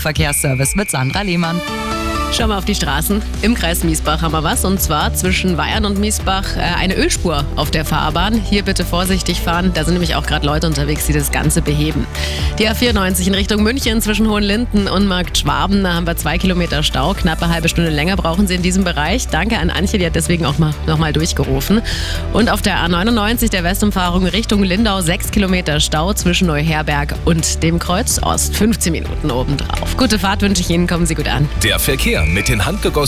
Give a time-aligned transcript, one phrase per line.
[0.00, 1.60] Verkehrsservice mit Sandra Lehmann.
[2.30, 3.20] Schauen wir auf die Straßen.
[3.42, 7.44] Im Kreis Miesbach haben wir was und zwar zwischen Weyern und Miesbach äh, eine Ölspur
[7.56, 8.34] auf der Fahrbahn.
[8.34, 12.06] Hier bitte vorsichtig fahren, da sind nämlich auch gerade Leute unterwegs, die das Ganze beheben.
[12.58, 16.82] Die A94 in Richtung München zwischen Hohenlinden und Markt Schwaben, da haben wir zwei Kilometer
[16.82, 17.14] Stau.
[17.14, 19.26] Knappe halbe Stunde länger brauchen Sie in diesem Bereich.
[19.28, 21.80] Danke an Antje, die hat deswegen auch mal, nochmal durchgerufen.
[22.34, 27.78] Und auf der A99 der Westumfahrung Richtung Lindau sechs Kilometer Stau zwischen Neuherberg und dem
[27.78, 28.54] Kreuz Ost.
[28.54, 29.96] 15 Minuten obendrauf.
[29.96, 31.48] Gute Fahrt wünsche ich Ihnen, kommen Sie gut an.
[31.62, 32.88] Der Verkehr mit den handgegossenen